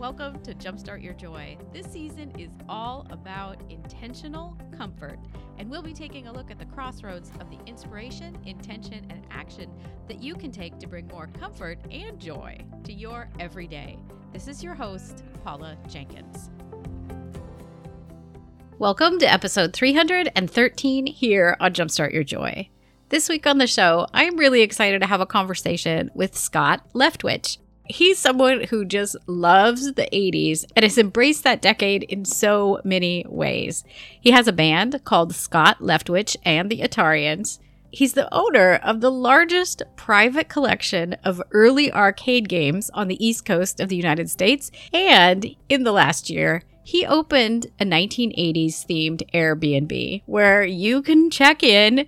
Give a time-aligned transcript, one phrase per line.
[0.00, 1.58] Welcome to Jumpstart Your Joy.
[1.74, 5.18] This season is all about intentional comfort,
[5.58, 9.70] and we'll be taking a look at the crossroads of the inspiration, intention, and action
[10.08, 13.98] that you can take to bring more comfort and joy to your everyday.
[14.32, 16.48] This is your host, Paula Jenkins.
[18.78, 22.70] Welcome to episode 313 here on Jumpstart Your Joy.
[23.10, 27.58] This week on the show, I'm really excited to have a conversation with Scott Leftwich
[27.90, 33.24] he's someone who just loves the 80s and has embraced that decade in so many
[33.28, 33.84] ways.
[34.20, 37.58] He has a band called Scott Leftwich and the Atarians.
[37.90, 43.44] He's the owner of the largest private collection of early arcade games on the East
[43.44, 44.70] Coast of the United States.
[44.92, 51.62] And in the last year, he opened a 1980s themed Airbnb where you can check
[51.62, 52.06] in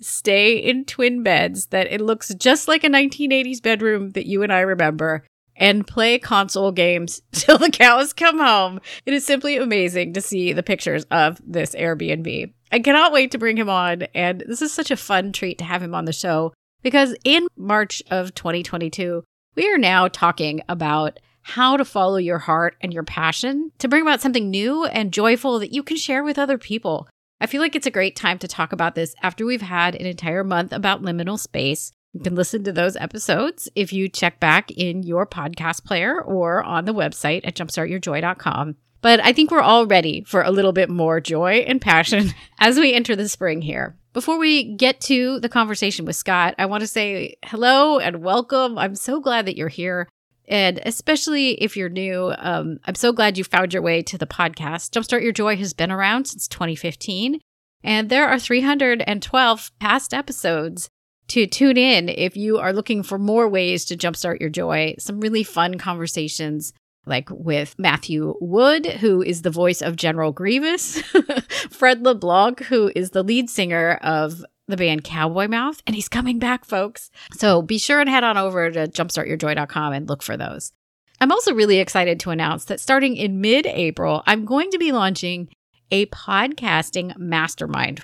[0.00, 4.52] stay in twin beds that it looks just like a 1980s bedroom that you and
[4.52, 5.24] I remember
[5.56, 8.80] and play console games till the cows come home.
[9.06, 12.52] It is simply amazing to see the pictures of this Airbnb.
[12.72, 15.64] I cannot wait to bring him on, and this is such a fun treat to
[15.64, 19.22] have him on the show because in March of 2022,
[19.54, 24.02] we are now talking about how to follow your heart and your passion to bring
[24.02, 27.06] about something new and joyful that you can share with other people.
[27.44, 30.06] I feel like it's a great time to talk about this after we've had an
[30.06, 31.92] entire month about liminal space.
[32.14, 36.62] You can listen to those episodes if you check back in your podcast player or
[36.62, 38.76] on the website at jumpstartyourjoy.com.
[39.02, 42.78] But I think we're all ready for a little bit more joy and passion as
[42.78, 43.98] we enter the spring here.
[44.14, 48.78] Before we get to the conversation with Scott, I want to say hello and welcome.
[48.78, 50.08] I'm so glad that you're here.
[50.46, 54.26] And especially if you're new, um, I'm so glad you found your way to the
[54.26, 54.90] podcast.
[54.90, 57.40] Jumpstart Your Joy has been around since 2015,
[57.82, 60.88] and there are 312 past episodes
[61.28, 64.94] to tune in if you are looking for more ways to jumpstart your joy.
[64.98, 66.72] Some really fun conversations
[67.06, 71.00] like with Matthew Wood, who is the voice of General Grievous,
[71.70, 76.38] Fred LeBlanc, who is the lead singer of the band Cowboy Mouth, and he's coming
[76.38, 77.10] back, folks.
[77.32, 80.72] So be sure and head on over to jumpstartyourjoy.com and look for those.
[81.20, 84.92] I'm also really excited to announce that starting in mid April, I'm going to be
[84.92, 85.48] launching
[85.90, 88.00] a podcasting mastermind.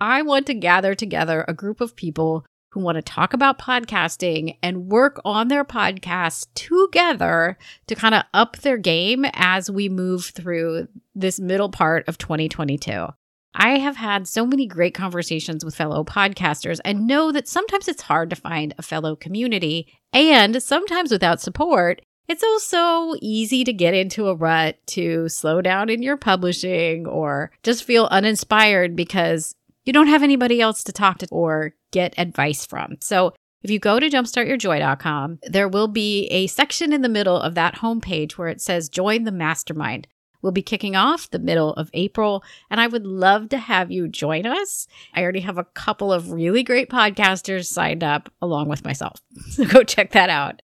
[0.00, 4.56] I want to gather together a group of people who want to talk about podcasting
[4.62, 10.26] and work on their podcast together to kind of up their game as we move
[10.26, 13.08] through this middle part of 2022.
[13.54, 18.02] I have had so many great conversations with fellow podcasters and know that sometimes it's
[18.02, 19.92] hard to find a fellow community.
[20.12, 25.90] And sometimes without support, it's also easy to get into a rut to slow down
[25.90, 29.54] in your publishing or just feel uninspired because
[29.84, 32.96] you don't have anybody else to talk to or get advice from.
[33.00, 37.54] So if you go to jumpstartyourjoy.com, there will be a section in the middle of
[37.54, 40.08] that homepage where it says join the mastermind.
[40.42, 44.08] We'll be kicking off the middle of April, and I would love to have you
[44.08, 44.86] join us.
[45.14, 49.20] I already have a couple of really great podcasters signed up along with myself.
[49.52, 50.62] So go check that out.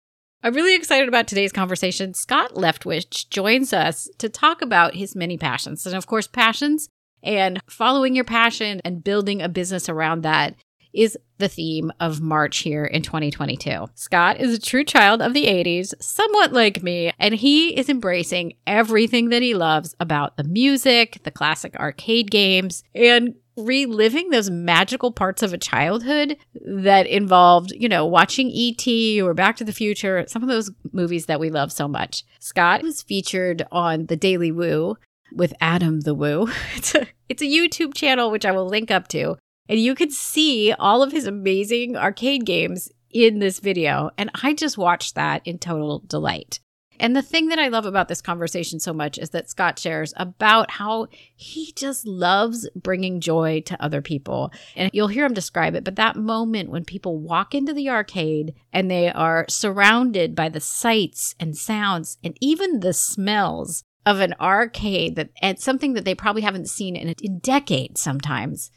[0.42, 2.14] I'm really excited about today's conversation.
[2.14, 5.86] Scott Leftwich joins us to talk about his many passions.
[5.86, 6.88] And of course, passions
[7.22, 10.56] and following your passion and building a business around that
[10.92, 13.86] is the theme of March here in 2022.
[13.94, 18.54] Scott is a true child of the 80s, somewhat like me, and he is embracing
[18.66, 25.12] everything that he loves about the music, the classic arcade games, and reliving those magical
[25.12, 29.20] parts of a childhood that involved, you know, watching E.T.
[29.20, 32.24] or Back to the Future, some of those movies that we love so much.
[32.38, 34.96] Scott was featured on The Daily Woo
[35.34, 36.48] with Adam the Woo.
[36.76, 39.36] It's a, it's a YouTube channel which I will link up to
[39.72, 44.10] and you could see all of his amazing arcade games in this video.
[44.18, 46.60] And I just watched that in total delight.
[47.00, 50.12] And the thing that I love about this conversation so much is that Scott shares
[50.18, 54.52] about how he just loves bringing joy to other people.
[54.76, 58.52] And you'll hear him describe it, but that moment when people walk into the arcade
[58.74, 64.34] and they are surrounded by the sights and sounds and even the smells of an
[64.38, 68.70] arcade that and something that they probably haven't seen in, in decades sometimes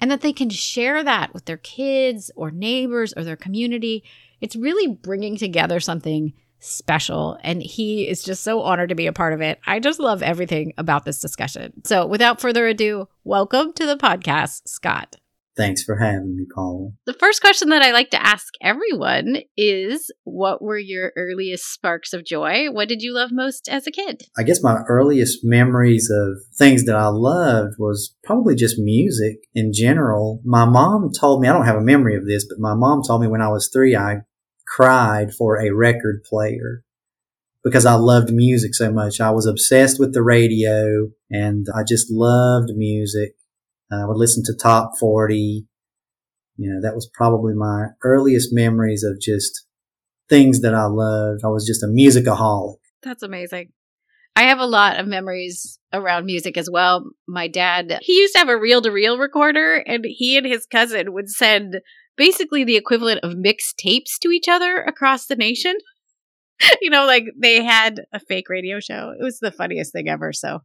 [0.00, 4.04] and that they can share that with their kids or neighbors or their community.
[4.40, 7.38] It's really bringing together something special.
[7.42, 9.60] And he is just so honored to be a part of it.
[9.66, 11.84] I just love everything about this discussion.
[11.84, 15.16] So without further ado, welcome to the podcast, Scott.
[15.56, 16.92] Thanks for having me, Paul.
[17.06, 22.12] The first question that I like to ask everyone is what were your earliest sparks
[22.12, 22.66] of joy?
[22.70, 24.24] What did you love most as a kid?
[24.36, 29.72] I guess my earliest memories of things that I loved was probably just music in
[29.72, 30.42] general.
[30.44, 33.22] My mom told me, I don't have a memory of this, but my mom told
[33.22, 34.18] me when I was three, I
[34.66, 36.82] cried for a record player
[37.64, 39.20] because I loved music so much.
[39.20, 43.36] I was obsessed with the radio and I just loved music.
[43.90, 45.66] I would listen to top 40.
[46.56, 49.66] You know, that was probably my earliest memories of just
[50.28, 51.42] things that I loved.
[51.44, 52.76] I was just a musicaholic.
[53.02, 53.72] That's amazing.
[54.34, 57.04] I have a lot of memories around music as well.
[57.26, 60.66] My dad, he used to have a reel to reel recorder, and he and his
[60.66, 61.80] cousin would send
[62.16, 65.74] basically the equivalent of mixed tapes to each other across the nation.
[66.82, 69.12] you know, like they had a fake radio show.
[69.18, 70.32] It was the funniest thing ever.
[70.32, 70.60] So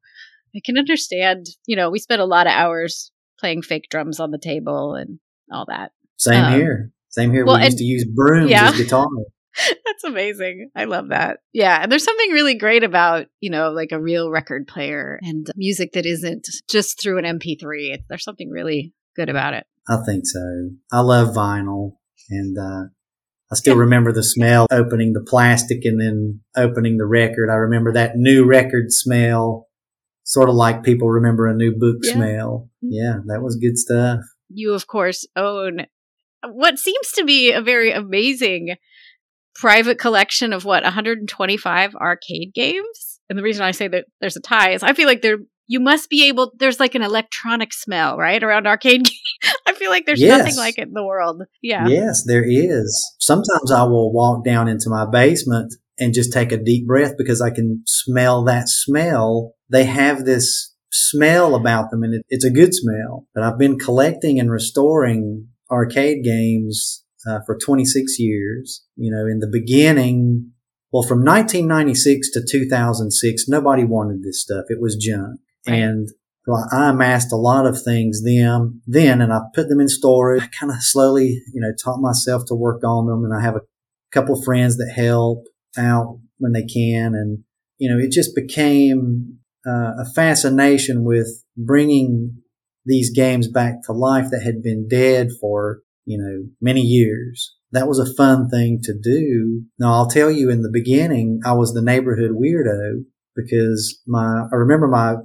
[0.56, 4.31] I can understand, you know, we spent a lot of hours playing fake drums on
[4.31, 5.19] the table and
[5.51, 5.92] all that.
[6.18, 6.92] Same um, here.
[7.09, 7.45] Same here.
[7.45, 8.69] Well, we used and, to use brooms yeah.
[8.69, 9.07] as guitar.
[9.86, 10.69] That's amazing.
[10.75, 11.39] I love that.
[11.51, 11.81] Yeah.
[11.81, 15.92] And there's something really great about, you know, like a real record player and music
[15.94, 17.98] that isn't just through an MP3.
[18.07, 19.65] There's something really good about it.
[19.89, 20.69] I think so.
[20.92, 21.98] I love vinyl
[22.30, 22.89] and, uh,
[23.51, 27.50] I still remember the smell opening the plastic and then opening the record.
[27.50, 29.68] I remember that new record smell,
[30.23, 32.13] sort of like people remember a new book yeah.
[32.13, 32.69] smell.
[32.83, 32.89] Mm-hmm.
[32.91, 34.19] Yeah, that was good stuff.
[34.50, 35.85] You, of course, own
[36.44, 38.75] what seems to be a very amazing
[39.56, 43.19] private collection of what 125 arcade games.
[43.29, 45.38] And the reason I say that there's a tie is I feel like there
[45.68, 48.44] you must be able there's like an electronic smell, right?
[48.44, 49.56] Around arcade games.
[49.67, 50.39] I feel like there's yes.
[50.39, 51.44] nothing like it in the world.
[51.62, 51.88] Yeah.
[51.88, 53.15] Yes, there is.
[53.19, 57.41] Sometimes I will walk down into my basement and just take a deep breath because
[57.41, 59.53] I can smell that smell.
[59.69, 63.27] They have this smell about them and it, it's a good smell.
[63.33, 68.83] But I've been collecting and restoring arcade games uh, for 26 years.
[68.95, 70.51] You know, in the beginning,
[70.91, 74.65] well, from 1996 to 2006, nobody wanted this stuff.
[74.69, 75.39] It was junk.
[75.67, 75.75] Right.
[75.79, 76.09] And
[76.47, 80.41] well, I amassed a lot of things then, then, and I put them in storage.
[80.41, 83.23] I kind of slowly, you know, taught myself to work on them.
[83.23, 83.61] And I have a
[84.11, 85.45] couple friends that help
[85.77, 87.13] out when they can.
[87.13, 87.44] And,
[87.77, 92.41] you know, it just became uh, a fascination with bringing
[92.85, 97.56] these games back to life that had been dead for, you know, many years.
[97.71, 99.63] That was a fun thing to do.
[99.79, 103.03] Now, I'll tell you in the beginning, I was the neighborhood weirdo
[103.35, 105.15] because my, I remember my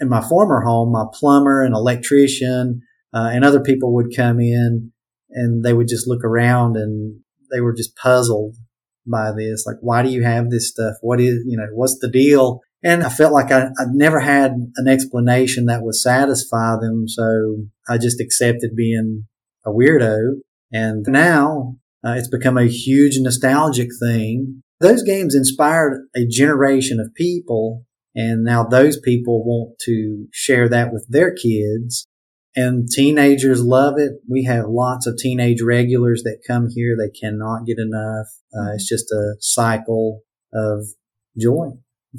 [0.00, 2.82] in my former home, my plumber and electrician
[3.12, 4.92] uh, and other people would come in
[5.30, 7.20] and they would just look around and
[7.50, 8.56] they were just puzzled
[9.10, 9.64] by this.
[9.66, 10.94] Like, why do you have this stuff?
[11.00, 12.60] What is, you know, what's the deal?
[12.82, 17.08] And I felt like I, I never had an explanation that would satisfy them.
[17.08, 17.56] So
[17.88, 19.24] I just accepted being
[19.66, 20.40] a weirdo.
[20.72, 21.76] And now
[22.06, 24.62] uh, it's become a huge nostalgic thing.
[24.80, 27.84] Those games inspired a generation of people
[28.18, 32.08] and now those people want to share that with their kids.
[32.56, 34.20] And teenagers love it.
[34.28, 36.96] We have lots of teenage regulars that come here.
[36.96, 38.26] They cannot get enough.
[38.52, 40.22] Uh, it's just a cycle
[40.52, 40.86] of
[41.38, 41.72] joy,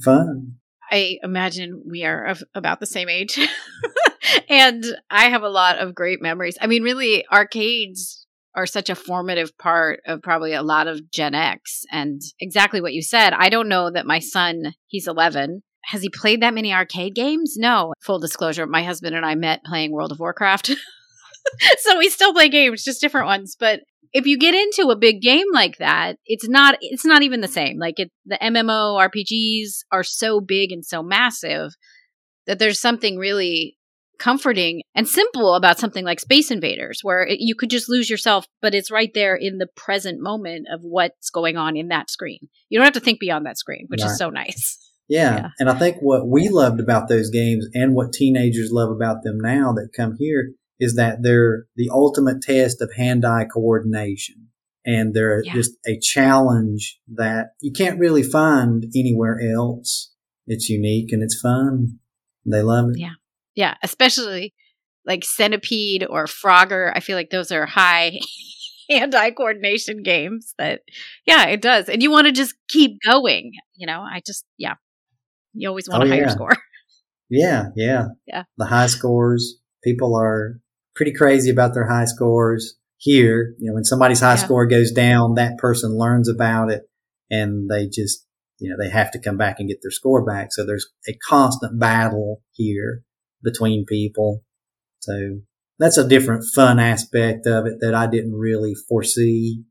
[0.03, 0.55] fun.
[0.91, 3.39] I imagine we are of about the same age.
[4.49, 6.57] and I have a lot of great memories.
[6.61, 8.25] I mean, really, arcades
[8.55, 11.83] are such a formative part of probably a lot of Gen X.
[11.91, 16.09] And exactly what you said, I don't know that my son, he's 11, has he
[16.09, 17.55] played that many arcade games?
[17.57, 17.93] No.
[18.01, 20.67] Full disclosure, my husband and I met playing World of Warcraft.
[21.79, 23.55] so we still play games, just different ones.
[23.59, 23.81] But
[24.13, 27.47] if you get into a big game like that, it's not it's not even the
[27.47, 27.79] same.
[27.79, 31.71] Like it the MMO RPGs are so big and so massive
[32.45, 33.75] that there's something really
[34.19, 38.45] comforting and simple about something like Space Invaders, where it, you could just lose yourself,
[38.61, 42.49] but it's right there in the present moment of what's going on in that screen.
[42.67, 44.11] You don't have to think beyond that screen, which right.
[44.11, 44.88] is so nice.
[45.09, 45.35] Yeah.
[45.35, 45.47] yeah.
[45.59, 49.39] And I think what we loved about those games and what teenagers love about them
[49.41, 54.47] now that come here is that they're the ultimate test of hand eye coordination.
[54.85, 55.53] And they're yeah.
[55.53, 60.13] just a challenge that you can't really find anywhere else.
[60.47, 61.99] It's unique and it's fun.
[62.45, 62.99] They love it.
[62.99, 63.13] Yeah.
[63.55, 63.75] Yeah.
[63.83, 64.53] Especially
[65.05, 66.91] like Centipede or Frogger.
[66.95, 68.19] I feel like those are high
[68.89, 70.81] hand eye coordination games that,
[71.25, 71.89] yeah, it does.
[71.89, 73.51] And you want to just keep going.
[73.75, 74.75] You know, I just, yeah,
[75.53, 76.29] you always want oh, a higher yeah.
[76.29, 76.51] score.
[77.29, 78.05] Yeah, yeah.
[78.25, 78.43] Yeah.
[78.57, 79.59] The high scores.
[79.83, 80.59] People are
[80.95, 83.53] pretty crazy about their high scores here.
[83.59, 84.43] You know, when somebody's high yeah.
[84.43, 86.83] score goes down, that person learns about it
[87.29, 88.25] and they just,
[88.57, 90.51] you know, they have to come back and get their score back.
[90.51, 93.03] So there's a constant battle here
[93.43, 94.43] between people.
[94.99, 95.41] So
[95.77, 99.63] that's a different fun aspect of it that I didn't really foresee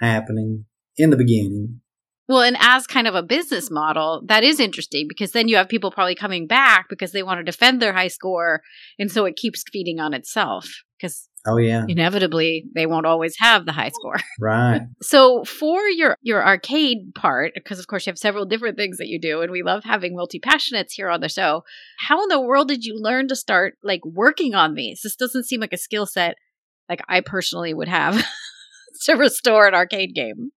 [0.00, 1.80] happening in the beginning.
[2.28, 5.68] Well, and as kind of a business model, that is interesting because then you have
[5.68, 8.62] people probably coming back because they want to defend their high score.
[8.98, 10.66] And so it keeps feeding on itself
[10.98, 11.84] because Oh yeah.
[11.86, 14.16] Inevitably, they won't always have the high score.
[14.40, 14.82] Right.
[15.02, 19.08] So for your your arcade part, because of course you have several different things that
[19.08, 21.62] you do, and we love having multi passionates here on the show.
[21.98, 25.02] How in the world did you learn to start like working on these?
[25.02, 26.36] This doesn't seem like a skill set
[26.88, 28.24] like I personally would have
[29.04, 30.50] to restore an arcade game.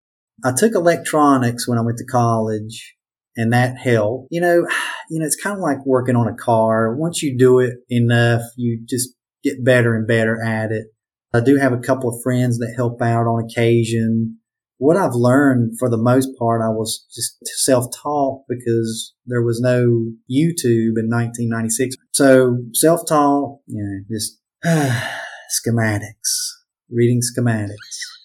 [0.44, 2.96] I took electronics when I went to college
[3.38, 4.28] and that helped.
[4.32, 4.68] You know,
[5.10, 6.96] you know, it's kind of like working on a car.
[6.96, 9.10] Once you do it enough, you just
[9.44, 10.88] get better and better at it.
[11.34, 14.40] I do have a couple of friends that help out on occasion.
[14.80, 20.14] What I've learned for the most part, I was just self-taught because there was no
[20.32, 21.96] YouTube in 1996.
[22.14, 26.54] So self-taught, you know, just schematics,
[26.90, 27.76] reading schematics,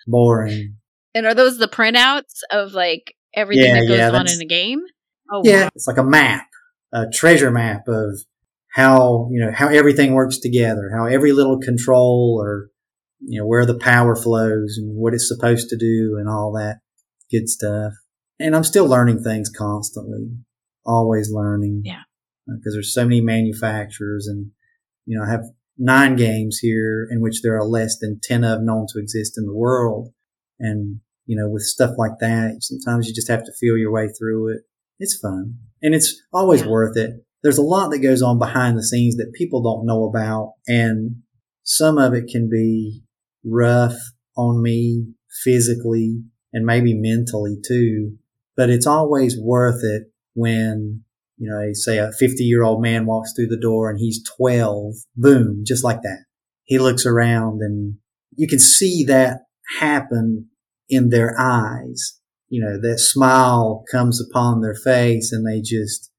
[0.06, 0.76] boring.
[1.14, 4.46] And are those the printouts of like everything Yeah, that goes yeah, on in a
[4.46, 4.80] game?
[5.30, 5.70] Oh, Yeah, wow.
[5.74, 6.46] it's like a map,
[6.92, 8.18] a treasure map of
[8.74, 12.68] how, you know, how everything works together, how every little control or,
[13.20, 16.80] you know, where the power flows and what it's supposed to do and all that
[17.30, 17.92] good stuff.
[18.38, 20.30] And I'm still learning things constantly,
[20.84, 21.82] always learning.
[21.84, 22.00] Yeah.
[22.48, 24.50] Uh, because there's so many manufacturers and,
[25.06, 25.44] you know, I have
[25.78, 29.46] nine games here in which there are less than 10 of known to exist in
[29.46, 30.12] the world.
[30.58, 34.08] And, you know, with stuff like that, sometimes you just have to feel your way
[34.08, 34.62] through it.
[34.98, 36.68] It's fun and it's always Yeah.
[36.68, 37.24] worth it.
[37.42, 40.54] There's a lot that goes on behind the scenes that people don't know about.
[40.68, 41.22] And
[41.64, 43.02] some of it can be
[43.44, 43.96] rough
[44.36, 45.08] on me
[45.42, 48.16] physically and maybe mentally too.
[48.56, 51.02] But it's always worth it when,
[51.36, 54.94] you know, say a 50 year old man walks through the door and he's 12.
[55.16, 56.24] Boom, just like that.
[56.64, 57.96] He looks around and
[58.36, 59.40] you can see that
[59.78, 60.48] happen
[60.88, 62.18] in their eyes.
[62.48, 66.10] You know, that smile comes upon their face and they just,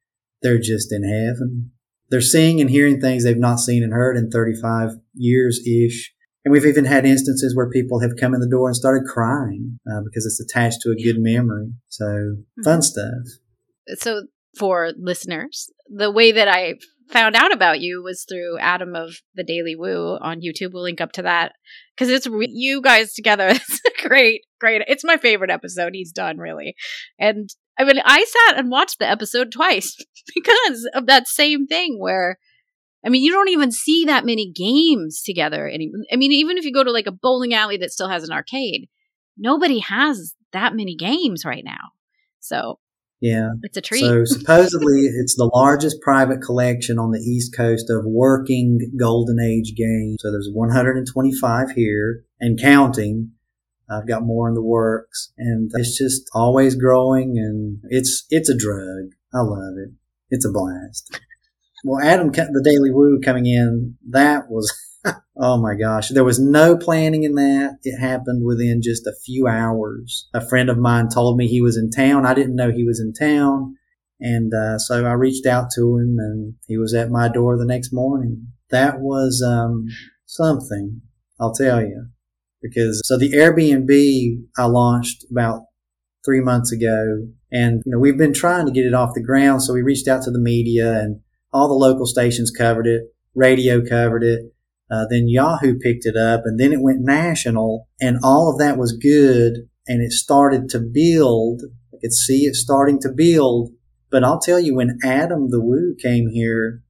[0.41, 1.71] they're just in heaven.
[2.09, 6.13] They're seeing and hearing things they've not seen and heard in 35 years ish.
[6.45, 9.79] And we've even had instances where people have come in the door and started crying
[9.89, 11.71] uh, because it's attached to a good memory.
[11.87, 13.23] So fun stuff.
[13.95, 14.23] so
[14.57, 16.75] for listeners, the way that I
[17.09, 20.73] found out about you was through Adam of the Daily Woo on YouTube.
[20.73, 21.53] We'll link up to that
[21.95, 23.49] because it's re- you guys together.
[23.53, 24.81] It's a great, great.
[24.87, 26.75] It's my favorite episode he's done, really.
[27.19, 29.95] And I mean, I sat and watched the episode twice
[30.35, 32.37] because of that same thing where.
[33.05, 35.67] I mean, you don't even see that many games together.
[35.67, 38.23] Any, I mean, even if you go to like a bowling alley that still has
[38.23, 38.87] an arcade,
[39.37, 41.91] nobody has that many games right now.
[42.39, 42.79] So
[43.23, 43.51] Yeah.
[43.63, 44.01] it's a treat.
[44.01, 49.73] So supposedly it's the largest private collection on the East Coast of working Golden Age
[49.77, 50.17] games.
[50.19, 53.31] So there's 125 here and counting.
[53.89, 58.57] I've got more in the works and it's just always growing and it's, it's a
[58.57, 59.13] drug.
[59.33, 59.93] I love it.
[60.29, 61.17] It's a blast.
[61.85, 64.73] Well, Adam, the Daily Woo coming in, that was,
[65.37, 67.77] oh my gosh, there was no planning in that.
[67.83, 70.29] It happened within just a few hours.
[70.33, 72.25] A friend of mine told me he was in town.
[72.25, 73.75] I didn't know he was in town.
[74.19, 77.65] And uh, so I reached out to him and he was at my door the
[77.65, 78.47] next morning.
[78.69, 79.87] That was um,
[80.25, 81.01] something,
[81.39, 82.07] I'll tell you.
[82.61, 85.63] Because so the Airbnb I launched about
[86.23, 89.61] three months ago and you know we've been trying to get it off the ground
[89.61, 91.19] so we reached out to the media and
[91.51, 93.01] all the local stations covered it
[93.35, 94.53] radio covered it
[94.91, 98.77] uh, then yahoo picked it up and then it went national and all of that
[98.77, 101.61] was good and it started to build.
[101.93, 103.71] I could see it starting to build.
[104.09, 106.83] But i'll tell you when adam the woo came here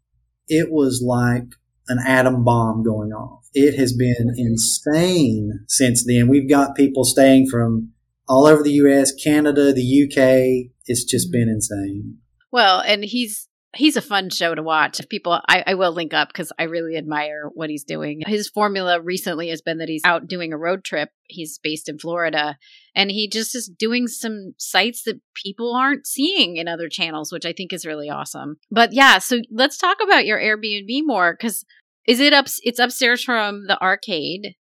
[0.47, 1.47] it was like
[1.88, 3.45] an atom bomb going off.
[3.53, 6.27] It has been insane since then.
[6.27, 7.93] We've got people staying from
[8.27, 12.17] all over the us canada the uk it's just been insane.
[12.51, 14.99] Well, and he's he's a fun show to watch.
[14.99, 18.21] If people, I, I will link up because I really admire what he's doing.
[18.25, 21.09] His formula recently has been that he's out doing a road trip.
[21.23, 22.57] He's based in Florida,
[22.95, 27.45] and he just is doing some sites that people aren't seeing in other channels, which
[27.45, 28.57] I think is really awesome.
[28.69, 31.65] But yeah, so let's talk about your Airbnb more because
[32.05, 32.47] is it up?
[32.61, 34.55] It's upstairs from the arcade.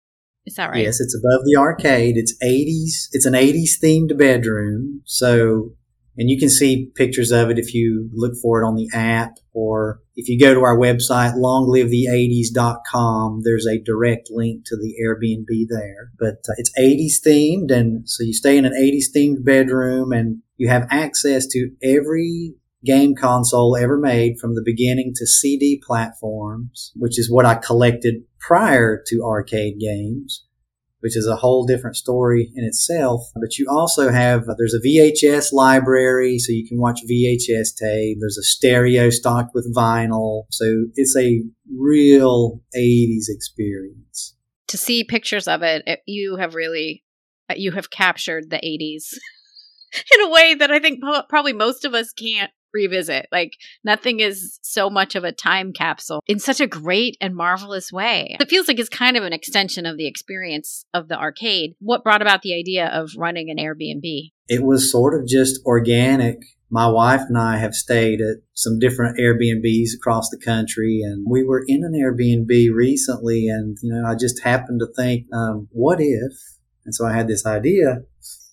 [0.46, 0.84] Is that right?
[0.84, 2.16] Yes, it's above the arcade.
[2.18, 3.10] It's 80s.
[3.12, 5.02] It's an 80s themed bedroom.
[5.06, 5.74] So,
[6.18, 9.38] and you can see pictures of it if you look for it on the app
[9.54, 15.68] or if you go to our website, longlivethe80s.com, there's a direct link to the Airbnb
[15.70, 16.12] there.
[16.20, 17.72] But uh, it's 80s themed.
[17.72, 22.56] And so you stay in an 80s themed bedroom and you have access to every
[22.84, 28.24] game console ever made from the beginning to CD platforms, which is what I collected
[28.40, 30.44] prior to arcade games,
[31.02, 33.22] which is a whole different story in itself.
[33.36, 38.18] But you also have, there's a VHS library, so you can watch VHS tape.
[38.20, 40.44] There's a stereo stocked with vinyl.
[40.52, 41.44] So it's a
[41.78, 44.36] real 80s experience.
[44.68, 47.04] to see pictures of it, it you have really
[47.50, 49.18] uh, you have captured the 80s
[50.16, 53.28] in a way that I think po- probably most of us can't revisit.
[53.32, 57.92] Like nothing is so much of a time capsule in such a great and marvelous
[57.92, 58.38] way.
[58.40, 61.76] It feels like it's kind of an extension of the experience of the arcade.
[61.80, 64.32] What brought about the idea of running an Airbnb?
[64.48, 66.38] It was sort of just organic.
[66.70, 71.44] My wife and I have stayed at some different Airbnbs across the country, and we
[71.44, 76.00] were in an Airbnb recently, and you know, I just happened to think, um, what
[76.00, 76.32] if?
[76.86, 78.04] And so I had this idea,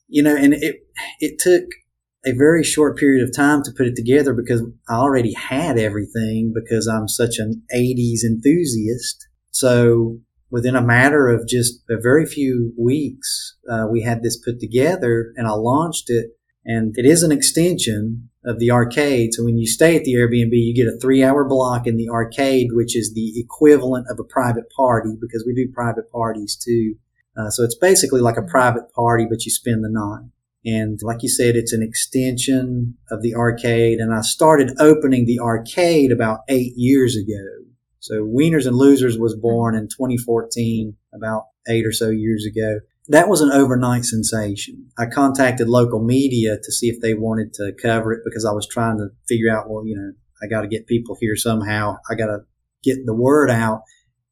[0.09, 0.77] you know, and it
[1.21, 1.65] it took
[2.27, 6.53] a very short period of time to put it together because I already had everything
[6.55, 9.29] because I'm such an 80s enthusiast.
[9.51, 10.19] So
[10.51, 15.33] within a matter of just a very few weeks, uh, we had this put together
[15.37, 16.31] and I launched it.
[16.65, 19.33] And it is an extension of the arcade.
[19.33, 22.09] So when you stay at the Airbnb, you get a three hour block in the
[22.11, 26.97] arcade, which is the equivalent of a private party because we do private parties too.
[27.37, 30.29] Uh, so it's basically like a private party, but you spend the night.
[30.71, 34.01] And like you said, it's an extension of the arcade.
[34.01, 37.43] And I started opening the arcade about eight years ago.
[38.01, 42.81] So Wieners and Losers was born in 2014, about eight or so years ago.
[43.09, 44.91] That was an overnight sensation.
[44.99, 48.69] I contacted local media to see if they wanted to cover it because I was
[48.69, 51.97] trying to figure out, well, you know, I got to get people here somehow.
[52.11, 52.41] I got to
[52.85, 53.83] get the word out.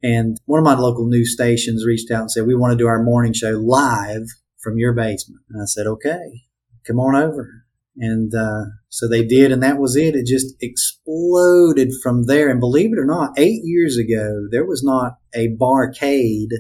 [0.02, 2.87] And one of my local news stations reached out and said, we want to do
[2.87, 4.26] our morning show live
[4.67, 5.43] from your basement.
[5.49, 6.43] And I said, okay,
[6.85, 7.49] come on over.
[7.97, 10.17] And uh, so they did, and that was it.
[10.17, 12.51] It just exploded from there.
[12.51, 16.51] And believe it or not, eight years ago, there was not a barcade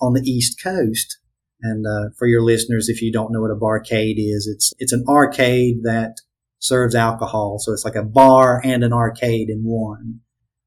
[0.00, 1.18] on the East Coast.
[1.60, 4.92] And uh, for your listeners, if you don't know what a barcade is, it's it's
[4.92, 6.16] an arcade that
[6.58, 7.58] serves alcohol.
[7.58, 10.20] So it's like a bar and an arcade in one.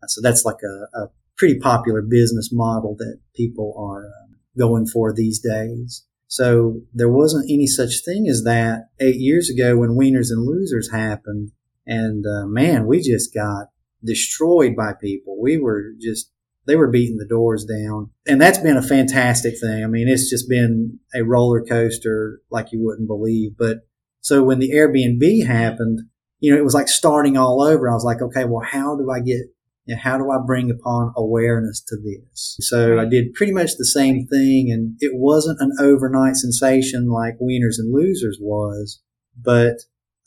[0.07, 1.07] So that's like a, a
[1.37, 6.06] pretty popular business model that people are uh, going for these days.
[6.27, 10.91] So there wasn't any such thing as that eight years ago when Wieners and Losers
[10.91, 11.51] happened.
[11.85, 13.67] And uh, man, we just got
[14.03, 15.41] destroyed by people.
[15.41, 16.31] We were just,
[16.65, 18.11] they were beating the doors down.
[18.27, 19.83] And that's been a fantastic thing.
[19.83, 23.51] I mean, it's just been a roller coaster like you wouldn't believe.
[23.57, 23.87] But
[24.19, 26.01] so when the Airbnb happened,
[26.39, 27.89] you know, it was like starting all over.
[27.89, 29.43] I was like, okay, well, how do I get
[29.87, 32.57] and how do I bring upon awareness to this?
[32.59, 37.35] So I did pretty much the same thing and it wasn't an overnight sensation like
[37.39, 39.01] Wieners and Losers was,
[39.41, 39.77] but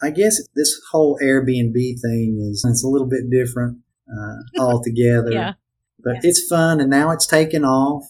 [0.02, 3.78] I guess this whole Airbnb thing is, it's a little bit different,
[4.10, 5.30] uh, altogether.
[5.32, 5.52] yeah.
[6.02, 6.20] But Yeah.
[6.24, 8.04] it's fun and now it's taken off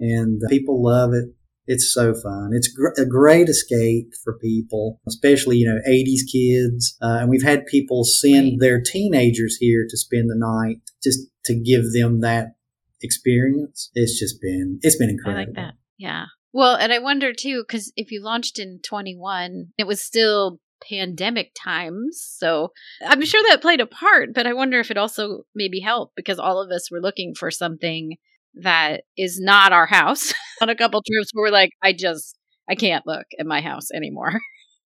[0.00, 1.35] and people love it.
[1.66, 2.50] It's so fun.
[2.52, 6.96] It's gr- a great escape for people, especially, you know, 80s kids.
[7.02, 11.54] Uh, and we've had people send their teenagers here to spend the night just to
[11.54, 12.54] give them that
[13.02, 13.90] experience.
[13.94, 15.44] It's just been, it's been I incredible.
[15.46, 15.74] like that.
[15.98, 16.26] Yeah.
[16.52, 21.52] Well, and I wonder too, because if you launched in 21, it was still pandemic
[21.54, 22.22] times.
[22.38, 22.72] So
[23.04, 26.38] I'm sure that played a part, but I wonder if it also maybe helped because
[26.38, 28.16] all of us were looking for something
[28.56, 32.38] that is not our house on a couple trips where we're like, I just,
[32.68, 34.40] I can't look at my house anymore.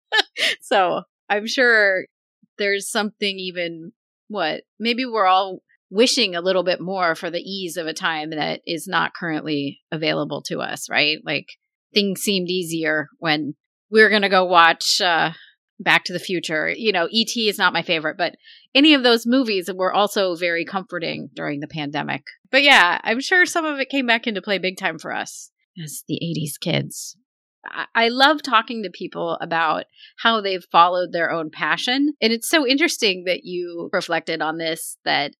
[0.62, 2.06] so I'm sure
[2.58, 3.92] there's something even
[4.28, 8.30] what maybe we're all wishing a little bit more for the ease of a time
[8.30, 11.18] that is not currently available to us, right?
[11.24, 11.46] Like
[11.94, 13.54] things seemed easier when
[13.90, 15.30] we were going to go watch uh,
[15.80, 16.68] Back to the Future.
[16.68, 17.48] You know, E.T.
[17.48, 18.34] is not my favorite, but
[18.74, 22.24] any of those movies were also very comforting during the pandemic.
[22.50, 25.50] But yeah, I'm sure some of it came back into play big time for us
[25.82, 27.16] as the 80s kids.
[27.94, 29.84] I- love talking to people about
[30.18, 32.14] how they've followed their own passion.
[32.20, 35.32] And it's so interesting that you reflected on this that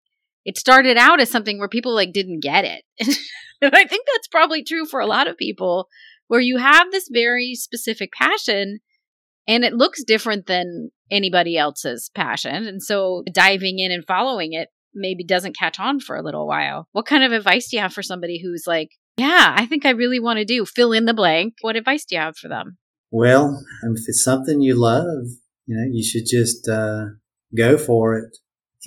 [0.44, 2.83] it started out as something where people like didn't get it.
[3.62, 5.88] and I think that's probably true for a lot of people
[6.27, 8.81] where you have this very specific passion
[9.48, 12.66] and it looks different than anybody else's passion.
[12.66, 16.87] And so diving in and following it maybe doesn't catch on for a little while.
[16.92, 19.90] What kind of advice do you have for somebody who's like, yeah, I think I
[19.90, 21.54] really want to do fill in the blank?
[21.62, 22.76] What advice do you have for them?
[23.11, 25.26] Well, if it's something you love,
[25.66, 27.06] you know, you should just uh,
[27.56, 28.37] go for it.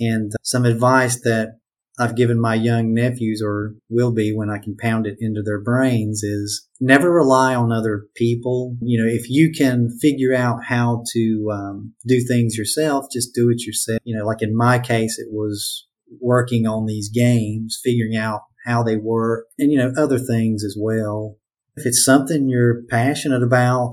[0.00, 1.58] And some advice that
[2.02, 5.60] I've given my young nephews or will be when I can pound it into their
[5.60, 8.76] brains is never rely on other people.
[8.82, 13.50] You know, if you can figure out how to um, do things yourself, just do
[13.50, 14.00] it yourself.
[14.02, 15.86] You know, like in my case, it was
[16.20, 20.76] working on these games, figuring out how they work and, you know, other things as
[20.78, 21.36] well.
[21.76, 23.92] If it's something you're passionate about,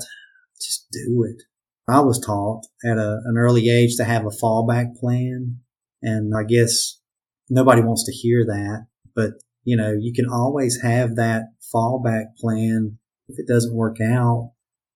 [0.59, 1.43] just do it.
[1.87, 5.59] I was taught at a, an early age to have a fallback plan.
[6.01, 6.98] And I guess
[7.49, 9.31] nobody wants to hear that, but
[9.63, 14.53] you know, you can always have that fallback plan if it doesn't work out.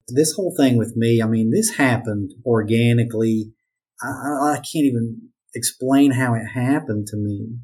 [0.08, 3.54] This whole thing with me, I mean, this happened organically.
[4.02, 7.58] I, I can't even explain how it happened to me.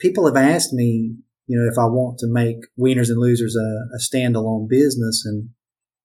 [0.00, 3.94] People have asked me, you know, if I want to make Wieners and Losers a,
[3.94, 5.50] a standalone business, and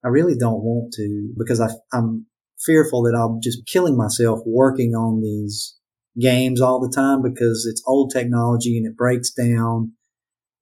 [0.04, 2.26] I really don't want to because I, I'm
[2.60, 5.79] fearful that I'm just killing myself working on these
[6.20, 9.94] games all the time because it's old technology and it breaks down.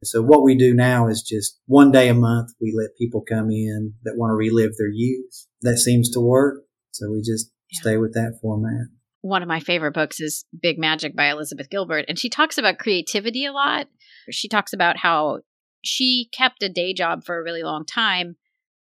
[0.03, 3.49] So what we do now is just one day a month, we let people come
[3.49, 5.47] in that want to relive their youth.
[5.62, 6.63] That seems to work.
[6.91, 7.81] So we just yeah.
[7.81, 8.88] stay with that format.
[9.21, 12.05] One of my favorite books is Big Magic by Elizabeth Gilbert.
[12.07, 13.88] And she talks about creativity a lot.
[14.29, 15.39] She talks about how
[15.83, 18.36] she kept a day job for a really long time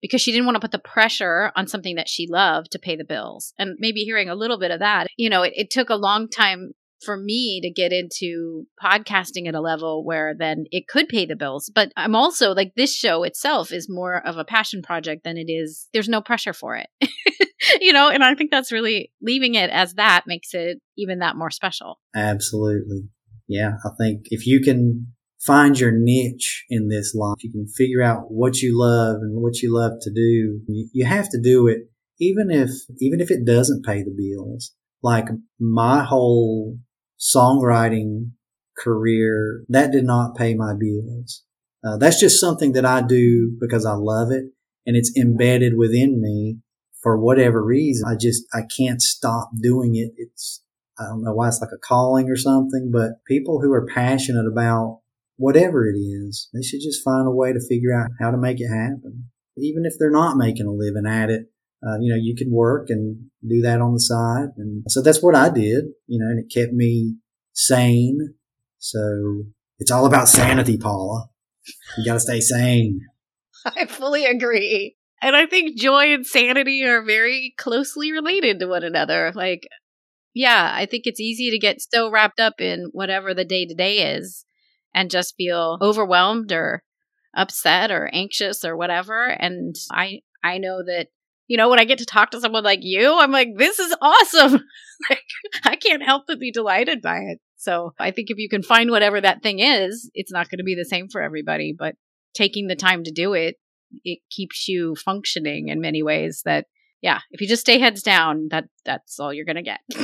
[0.05, 2.95] because she didn't want to put the pressure on something that she loved to pay
[2.95, 3.53] the bills.
[3.57, 6.29] And maybe hearing a little bit of that, you know, it, it took a long
[6.29, 11.25] time for me to get into podcasting at a level where then it could pay
[11.25, 11.71] the bills.
[11.73, 15.51] But I'm also like this show itself is more of a passion project than it
[15.51, 16.87] is, there's no pressure for it.
[17.81, 21.35] you know, and I think that's really leaving it as that makes it even that
[21.35, 21.99] more special.
[22.15, 23.09] Absolutely.
[23.47, 23.71] Yeah.
[23.83, 25.14] I think if you can
[25.45, 29.61] find your niche in this life, you can figure out what you love and what
[29.61, 30.61] you love to do.
[30.67, 34.73] You have to do it even if, even if it doesn't pay the bills.
[35.03, 35.27] Like
[35.59, 36.77] my whole
[37.19, 38.31] songwriting
[38.77, 41.43] career, that did not pay my bills.
[41.85, 44.45] Uh, that's just something that I do because I love it
[44.85, 46.57] and it's embedded within me
[47.03, 48.07] for whatever reason.
[48.09, 50.11] I just, I can't stop doing it.
[50.17, 50.63] It's,
[50.97, 54.47] I don't know why it's like a calling or something, but people who are passionate
[54.47, 55.01] about
[55.37, 58.59] whatever it is, they should just find a way to figure out how to make
[58.59, 59.29] it happen.
[59.57, 61.47] Even if they're not making a living at it,
[61.85, 64.49] uh, you know, you can work and do that on the side.
[64.57, 67.15] And so that's what I did, you know, and it kept me
[67.53, 68.33] sane.
[68.79, 69.43] So
[69.79, 71.27] it's all about sanity, Paula.
[71.97, 73.01] You got to stay sane.
[73.65, 74.95] I fully agree.
[75.21, 79.31] And I think joy and sanity are very closely related to one another.
[79.33, 79.67] Like,
[80.33, 83.73] yeah, I think it's easy to get so wrapped up in whatever the day to
[83.73, 84.44] day is
[84.95, 86.81] and just feel overwhelmed or
[87.35, 89.27] upset or anxious or whatever.
[89.27, 91.09] And I, I know that
[91.47, 93.95] you know, when I get to talk to someone like you, I'm like, this is
[94.01, 94.53] awesome.
[95.09, 95.21] like,
[95.63, 97.39] I can't help but be delighted by it.
[97.57, 100.63] So I think if you can find whatever that thing is, it's not going to
[100.63, 101.95] be the same for everybody, but
[102.33, 103.57] taking the time to do it,
[104.03, 106.65] it keeps you functioning in many ways that,
[107.01, 109.81] yeah, if you just stay heads down, that, that's all you're going to get.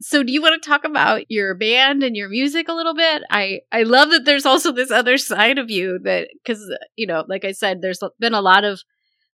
[0.00, 3.22] so do you want to talk about your band and your music a little bit
[3.30, 6.62] i i love that there's also this other side of you that because
[6.96, 8.80] you know like i said there's been a lot of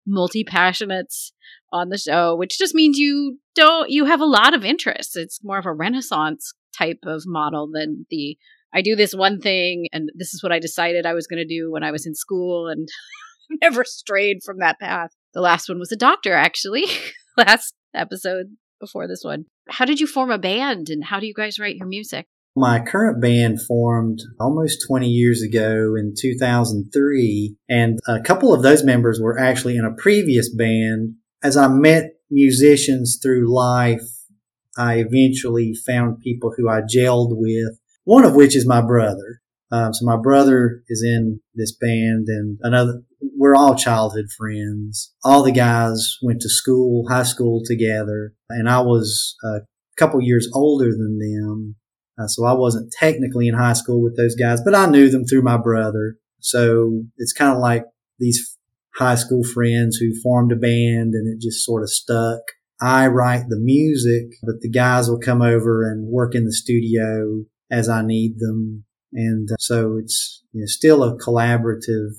[0.06, 1.32] multi passionates
[1.72, 5.16] on the show, which just means you don't, you have a lot of interests.
[5.16, 8.38] It's more of a renaissance type of model than the,
[8.72, 11.46] I do this one thing and this is what I decided I was going to
[11.46, 12.88] do when I was in school and
[13.62, 15.10] never strayed from that path.
[15.32, 16.84] The last one was a doctor, actually,
[17.36, 18.46] last episode
[18.80, 19.46] before this one.
[19.68, 22.26] How did you form a band and how do you guys write your music?
[22.56, 28.84] My current band formed almost 20 years ago in 2003, and a couple of those
[28.84, 31.14] members were actually in a previous band.
[31.42, 34.02] As I met musicians through life,
[34.76, 39.40] I eventually found people who I gelled with, one of which is my brother.
[39.72, 43.02] Um, so my brother is in this band and another,
[43.44, 45.12] we're all childhood friends.
[45.22, 49.58] All the guys went to school, high school together, and I was a
[49.98, 51.76] couple years older than them.
[52.18, 55.26] Uh, so I wasn't technically in high school with those guys, but I knew them
[55.26, 56.16] through my brother.
[56.40, 57.84] So it's kind of like
[58.18, 58.56] these
[58.94, 62.40] high school friends who formed a band and it just sort of stuck.
[62.80, 67.44] I write the music, but the guys will come over and work in the studio
[67.70, 68.86] as I need them.
[69.12, 72.12] And uh, so it's you know, still a collaborative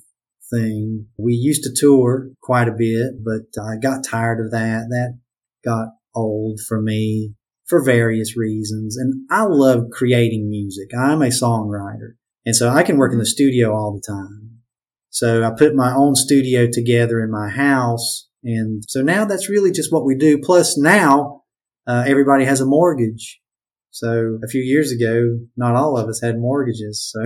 [0.52, 1.08] thing.
[1.18, 4.88] We used to tour quite a bit, but I got tired of that.
[4.90, 5.20] That
[5.64, 7.34] got old for me
[7.66, 8.98] for various reasons.
[8.98, 10.90] And I love creating music.
[10.98, 12.14] I'm a songwriter.
[12.46, 14.60] And so I can work in the studio all the time.
[15.10, 18.28] So I put my own studio together in my house.
[18.44, 20.38] And so now that's really just what we do.
[20.38, 21.44] Plus now,
[21.88, 23.42] uh, everybody has a mortgage.
[23.96, 27.14] So a few years ago, not all of us had mortgages.
[27.14, 27.22] So,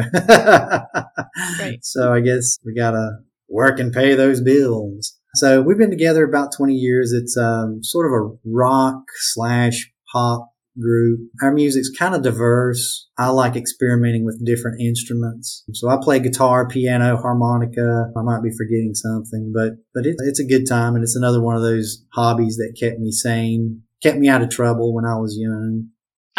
[1.59, 1.79] right.
[1.81, 3.09] so I guess we gotta
[3.49, 5.17] work and pay those bills.
[5.33, 7.11] So we've been together about 20 years.
[7.11, 11.21] It's um, sort of a rock slash pop group.
[11.41, 13.09] Our music's kind of diverse.
[13.17, 15.63] I like experimenting with different instruments.
[15.73, 18.11] So I play guitar, piano, harmonica.
[18.15, 20.93] I might be forgetting something, but, but it, it's a good time.
[20.93, 24.51] And it's another one of those hobbies that kept me sane, kept me out of
[24.51, 25.89] trouble when I was young.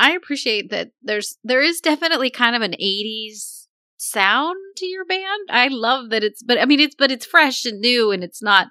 [0.01, 3.61] I appreciate that there's, there is definitely kind of an 80s
[4.01, 5.49] sound to your band.
[5.51, 8.43] I love that it's but I mean it's but it's fresh and new and it's
[8.43, 8.69] not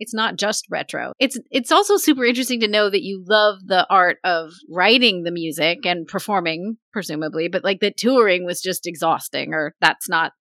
[0.00, 1.12] it's not just retro.
[1.20, 5.30] It's it's also super interesting to know that you love the art of writing the
[5.30, 10.32] music and performing presumably, but like that touring was just exhausting or that's not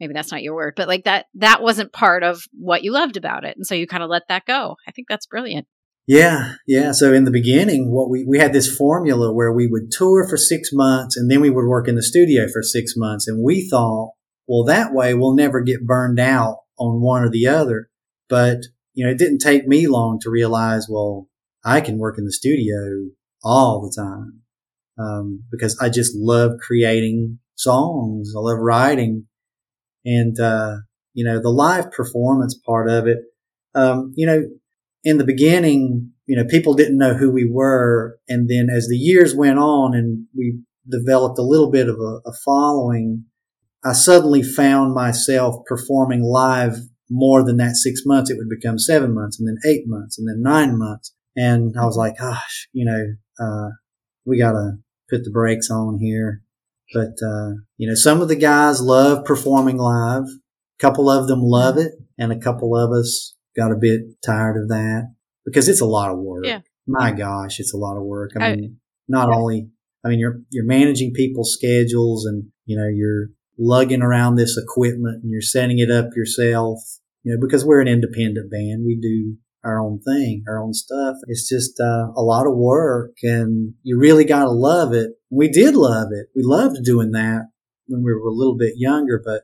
[0.00, 3.16] maybe that's not your word, but like that that wasn't part of what you loved
[3.16, 3.56] about it.
[3.56, 4.76] And so you kind of let that go.
[4.88, 5.68] I think that's brilliant.
[6.06, 6.92] Yeah, yeah.
[6.92, 10.36] So in the beginning, what we, we had this formula where we would tour for
[10.36, 13.26] six months and then we would work in the studio for six months.
[13.26, 14.12] And we thought,
[14.46, 17.88] well, that way we'll never get burned out on one or the other.
[18.28, 18.58] But,
[18.94, 21.28] you know, it didn't take me long to realize, well,
[21.64, 23.10] I can work in the studio
[23.42, 24.42] all the time.
[24.98, 28.32] Um, because I just love creating songs.
[28.34, 29.26] I love writing
[30.04, 30.76] and, uh,
[31.14, 33.18] you know, the live performance part of it,
[33.74, 34.44] um, you know,
[35.06, 38.18] in the beginning, you know, people didn't know who we were.
[38.28, 40.58] And then as the years went on and we
[40.90, 43.24] developed a little bit of a, a following,
[43.84, 48.30] I suddenly found myself performing live more than that six months.
[48.30, 51.14] It would become seven months and then eight months and then nine months.
[51.36, 53.68] And I was like, gosh, you know, uh,
[54.24, 54.72] we gotta
[55.08, 56.42] put the brakes on here.
[56.92, 60.24] But, uh, you know, some of the guys love performing live.
[60.24, 64.60] A couple of them love it and a couple of us got a bit tired
[64.60, 65.14] of that
[65.44, 66.44] because it's a lot of work.
[66.44, 66.60] Yeah.
[66.86, 68.32] My gosh, it's a lot of work.
[68.38, 68.76] I mean,
[69.08, 69.68] not only,
[70.04, 75.22] I mean, you're, you're managing people's schedules and, you know, you're lugging around this equipment
[75.22, 76.78] and you're setting it up yourself,
[77.24, 78.84] you know, because we're an independent band.
[78.84, 81.16] We do our own thing, our own stuff.
[81.26, 85.10] It's just uh, a lot of work and you really got to love it.
[85.30, 86.26] We did love it.
[86.36, 87.48] We loved doing that
[87.86, 89.42] when we were a little bit younger, but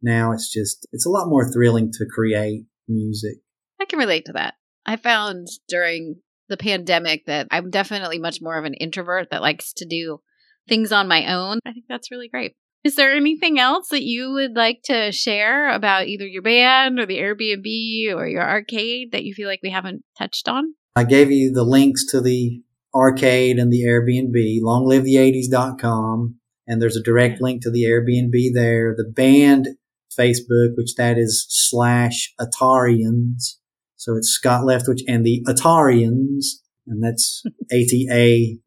[0.00, 3.38] now it's just, it's a lot more thrilling to create music.
[3.80, 4.54] I can relate to that.
[4.84, 6.16] I found during
[6.48, 10.20] the pandemic that I'm definitely much more of an introvert that likes to do
[10.68, 11.60] things on my own.
[11.64, 12.54] I think that's really great.
[12.82, 17.06] Is there anything else that you would like to share about either your band or
[17.06, 20.74] the Airbnb or your arcade that you feel like we haven't touched on?
[20.96, 22.62] I gave you the links to the
[22.94, 26.36] arcade and the Airbnb, longlive80s.com.
[26.66, 28.94] And there's a direct link to the Airbnb there.
[28.96, 29.68] The band
[30.18, 33.56] Facebook, which that is slash Atarians.
[33.96, 36.44] So it's Scott Leftwich and the Atarians,
[36.86, 37.42] and that's
[37.72, 38.58] A T A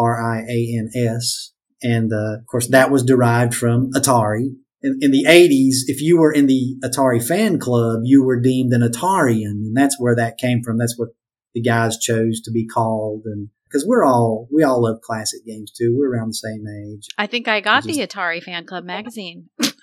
[0.00, 1.52] R I A N S.
[1.82, 4.54] And uh, of course, that was derived from Atari.
[4.82, 8.72] In, in, the 80s, if you were in the Atari fan club, you were deemed
[8.72, 10.78] an Atarian, and that's where that came from.
[10.78, 11.08] That's what
[11.54, 15.72] the guys chose to be called, and because we're all we all love classic games
[15.72, 15.94] too.
[15.96, 17.08] We're around the same age.
[17.18, 19.48] I think I got just, the Atari Fan Club magazine.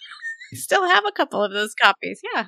[0.55, 2.21] Still have a couple of those copies.
[2.33, 2.45] Yeah.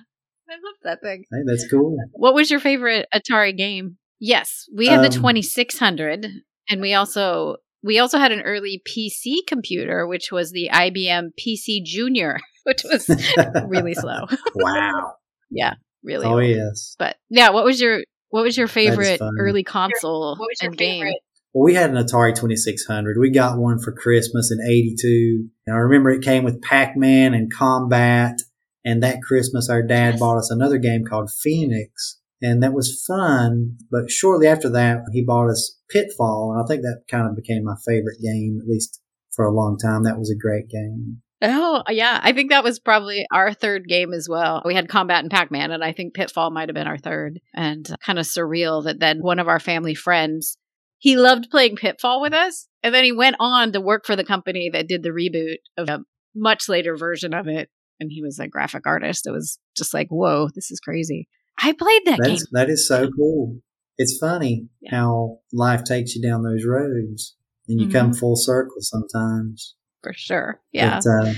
[0.48, 1.24] I love that thing.
[1.32, 1.98] Hey, that's cool.
[2.12, 3.98] What was your favorite Atari game?
[4.20, 6.28] Yes, we had um, the 2600
[6.70, 11.84] and we also we also had an early PC computer which was the IBM PC
[11.84, 13.10] Junior, which was
[13.68, 14.26] really slow.
[14.56, 15.14] wow.
[15.50, 16.26] yeah, really.
[16.26, 16.46] Oh old.
[16.46, 16.96] yes.
[16.98, 20.78] But yeah, what was your what was your favorite early console what was your and
[20.78, 21.16] favorite?
[21.56, 23.18] Well, we had an Atari 2600.
[23.18, 25.48] We got one for Christmas in 82.
[25.66, 28.42] And I remember it came with Pac-Man and Combat.
[28.84, 32.20] And that Christmas, our dad bought us another game called Phoenix.
[32.42, 33.78] And that was fun.
[33.90, 36.52] But shortly after that, he bought us Pitfall.
[36.52, 39.02] And I think that kind of became my favorite game, at least
[39.34, 40.04] for a long time.
[40.04, 41.22] That was a great game.
[41.42, 42.20] Oh, yeah.
[42.22, 44.62] I think that was probably our third game as well.
[44.66, 47.40] We had Combat and Pac Man, and I think Pitfall might have been our third.
[47.54, 50.58] And uh, kind of surreal that then one of our family friends
[50.98, 52.68] he loved playing Pitfall with us.
[52.84, 55.90] And then he went on to work for the company that did the reboot of
[55.90, 56.04] a
[56.36, 57.70] much later version of it.
[58.00, 59.26] And he was a graphic artist.
[59.26, 61.28] It was just like, whoa, this is crazy.
[61.58, 62.50] I played that That's, game.
[62.52, 63.60] That is so cool.
[63.98, 64.92] It's funny yeah.
[64.92, 67.36] how life takes you down those roads
[67.68, 67.98] and you mm-hmm.
[67.98, 69.76] come full circle sometimes.
[70.04, 70.62] For sure.
[70.74, 71.00] Yeah.
[71.04, 71.34] But, uh,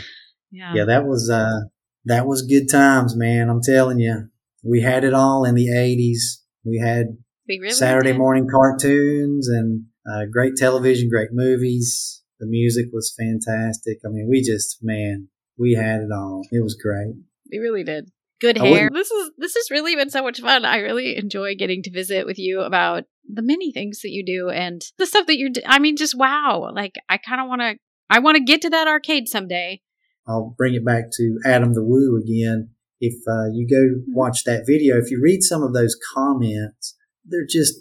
[0.51, 0.73] yeah.
[0.73, 1.59] Yeah, that was, uh,
[2.05, 3.49] that was good times, man.
[3.49, 4.29] I'm telling you,
[4.63, 6.41] we had it all in the 80s.
[6.65, 7.17] We had
[7.49, 8.17] really Saturday did.
[8.17, 12.23] morning cartoons and uh, great television, great movies.
[12.39, 13.97] The music was fantastic.
[14.05, 16.41] I mean, we just, man, we had it all.
[16.51, 17.15] It was great.
[17.51, 18.11] We really did.
[18.39, 18.89] Good hair.
[18.93, 20.63] This is this has really been so much fun.
[20.63, 24.49] I really enjoy getting to visit with you about the many things that you do
[24.49, 25.49] and the stuff that you're.
[25.65, 26.69] I mean, just wow!
[26.71, 27.77] Like I kind of want to.
[28.11, 29.81] I want to get to that arcade someday.
[30.27, 32.69] I'll bring it back to Adam the Woo again.
[32.99, 34.13] If uh, you go mm-hmm.
[34.13, 36.95] watch that video, if you read some of those comments,
[37.27, 37.75] they're just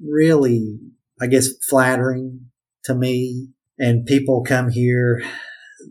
[0.00, 0.78] really,
[1.20, 2.46] I guess, flattering
[2.84, 3.48] to me.
[3.78, 5.22] And people come here,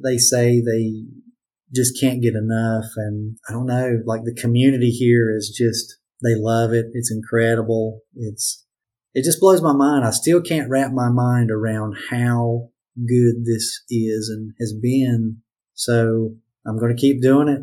[0.03, 1.03] they say they
[1.73, 2.85] just can't get enough.
[2.95, 6.85] And I don't know, like the community here is just, they love it.
[6.93, 8.01] It's incredible.
[8.15, 8.65] It's,
[9.13, 10.05] it just blows my mind.
[10.05, 15.37] I still can't wrap my mind around how good this is and has been.
[15.73, 16.35] So
[16.65, 17.61] I'm going to keep doing it.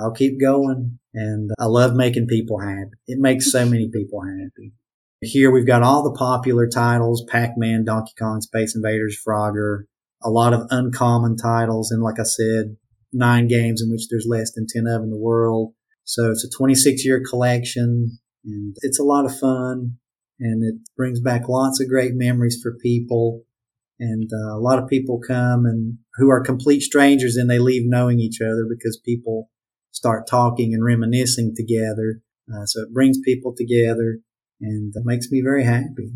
[0.00, 0.97] I'll keep going.
[1.14, 2.90] And I love making people happy.
[3.06, 4.72] It makes so many people happy.
[5.20, 9.84] Here we've got all the popular titles, Pac-Man, Donkey Kong, Space Invaders, Frogger,
[10.22, 11.90] a lot of uncommon titles.
[11.90, 12.76] And like I said,
[13.12, 15.74] nine games in which there's less than 10 of in the world.
[16.04, 19.98] So it's a 26 year collection and it's a lot of fun
[20.40, 23.42] and it brings back lots of great memories for people.
[23.98, 27.82] And uh, a lot of people come and who are complete strangers and they leave
[27.84, 29.50] knowing each other because people
[29.98, 32.22] start talking and reminiscing together.
[32.50, 34.18] Uh, so it brings people together
[34.60, 36.12] and it makes me very happy.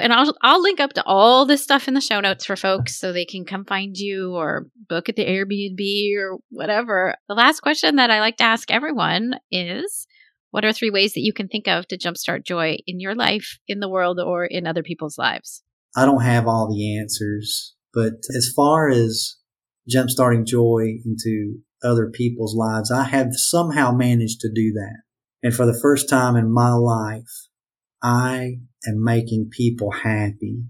[0.00, 2.98] And I'll I'll link up to all this stuff in the show notes for folks
[2.98, 7.16] so they can come find you or book at the Airbnb or whatever.
[7.28, 10.06] The last question that I like to ask everyone is
[10.52, 13.58] what are three ways that you can think of to jumpstart joy in your life,
[13.66, 15.62] in the world, or in other people's lives?
[15.96, 19.36] I don't have all the answers, but as far as
[19.92, 25.02] jumpstarting joy into other people's lives, I have somehow managed to do that.
[25.42, 27.48] And for the first time in my life,
[28.02, 30.64] I am making people happy.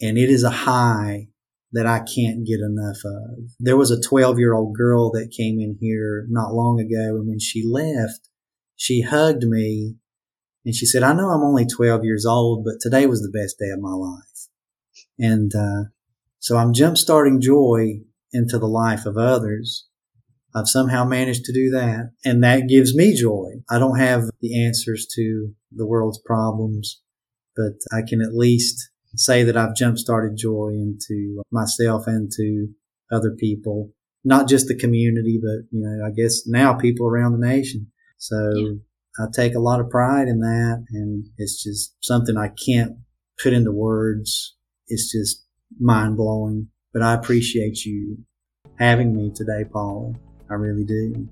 [0.00, 1.28] And it is a high
[1.72, 3.50] that I can't get enough of.
[3.58, 7.16] There was a 12 year old girl that came in here not long ago.
[7.16, 8.28] And when she left,
[8.76, 9.96] she hugged me
[10.64, 13.58] and she said, I know I'm only 12 years old, but today was the best
[13.58, 14.48] day of my life.
[15.18, 15.90] And, uh,
[16.38, 18.00] so I'm jump starting joy
[18.32, 19.86] into the life of others.
[20.54, 22.12] I've somehow managed to do that.
[22.24, 23.62] And that gives me joy.
[23.70, 27.00] I don't have the answers to the world's problems,
[27.56, 32.68] but I can at least say that I've jump started joy into myself and to
[33.10, 33.90] other people,
[34.24, 37.88] not just the community, but, you know, I guess now people around the nation.
[38.18, 38.72] So yeah.
[39.18, 40.84] I take a lot of pride in that.
[40.90, 42.96] And it's just something I can't
[43.42, 44.54] put into words.
[44.88, 45.44] It's just
[45.80, 48.18] mind blowing, but I appreciate you
[48.78, 50.16] having me today, Paul.
[50.52, 51.26] I really do.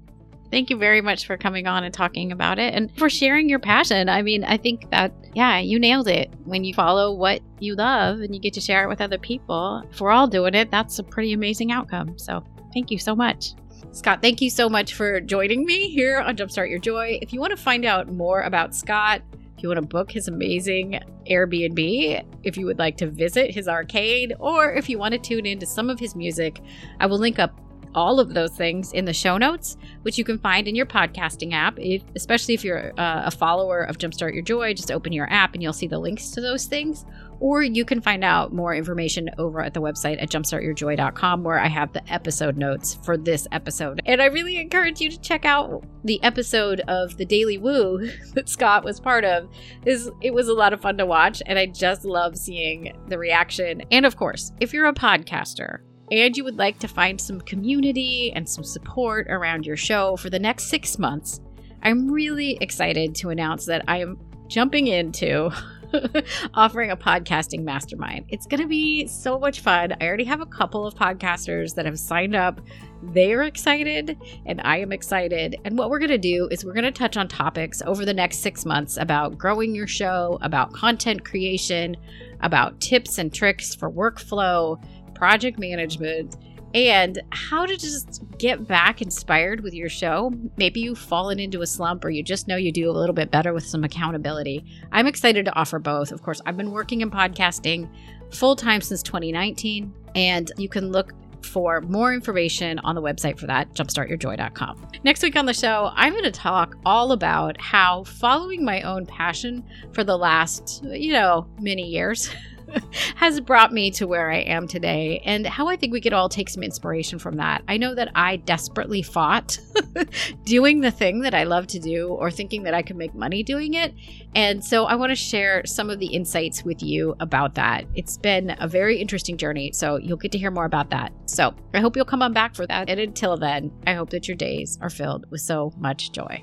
[0.50, 3.58] Thank you very much for coming on and talking about it and for sharing your
[3.58, 4.08] passion.
[4.08, 6.32] I mean, I think that, yeah, you nailed it.
[6.44, 9.84] When you follow what you love and you get to share it with other people,
[9.90, 12.18] if we're all doing it, that's a pretty amazing outcome.
[12.18, 13.52] So thank you so much.
[13.92, 17.18] Scott, thank you so much for joining me here on Jumpstart Your Joy.
[17.20, 19.22] If you want to find out more about Scott,
[19.56, 23.68] if you want to book his amazing Airbnb, if you would like to visit his
[23.68, 26.60] arcade, or if you want to tune into some of his music,
[26.98, 27.60] I will link up
[27.94, 31.52] all of those things in the show notes, which you can find in your podcasting
[31.52, 31.78] app.
[31.78, 35.54] If, especially if you're uh, a follower of Jumpstart Your Joy, just open your app
[35.54, 37.04] and you'll see the links to those things.
[37.40, 41.68] Or you can find out more information over at the website at jumpstartyourjoy.com, where I
[41.68, 44.02] have the episode notes for this episode.
[44.04, 48.50] And I really encourage you to check out the episode of the Daily Woo that
[48.50, 49.48] Scott was part of.
[49.86, 53.16] Is it was a lot of fun to watch, and I just love seeing the
[53.16, 53.82] reaction.
[53.90, 55.78] And of course, if you're a podcaster
[56.10, 60.30] and you would like to find some community and some support around your show for
[60.30, 61.40] the next six months,
[61.82, 64.18] I'm really excited to announce that I am
[64.48, 65.50] jumping into
[66.54, 68.26] offering a podcasting mastermind.
[68.28, 69.94] It's going to be so much fun.
[70.00, 72.60] I already have a couple of podcasters that have signed up.
[73.02, 75.56] They are excited, and I am excited.
[75.64, 78.14] And what we're going to do is we're going to touch on topics over the
[78.14, 81.96] next six months about growing your show, about content creation,
[82.40, 84.82] about tips and tricks for workflow
[85.20, 86.34] project management,
[86.72, 90.32] and how to just get back inspired with your show.
[90.56, 93.30] Maybe you've fallen into a slump or you just know you do a little bit
[93.30, 94.64] better with some accountability.
[94.92, 96.10] I'm excited to offer both.
[96.10, 97.86] Of course, I've been working in podcasting
[98.32, 101.12] full time since 2019, and you can look
[101.44, 104.88] for more information on the website for that, jumpstartyourjoy.com.
[105.04, 109.04] Next week on the show, I'm going to talk all about how following my own
[109.04, 112.30] passion for the last, you know, many years
[113.16, 116.28] has brought me to where I am today and how I think we could all
[116.28, 117.62] take some inspiration from that.
[117.68, 119.58] I know that I desperately fought
[120.44, 123.42] doing the thing that I love to do or thinking that I could make money
[123.42, 123.94] doing it.
[124.34, 127.84] And so I want to share some of the insights with you about that.
[127.94, 129.72] It's been a very interesting journey.
[129.72, 131.12] So you'll get to hear more about that.
[131.26, 132.88] So I hope you'll come on back for that.
[132.88, 136.42] And until then, I hope that your days are filled with so much joy.